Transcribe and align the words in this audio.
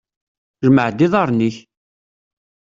Jmeε-d 0.65 0.99
iḍarren-ik! 1.05 1.57